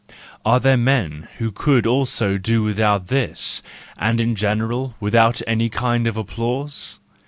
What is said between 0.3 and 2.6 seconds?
Are there men who could also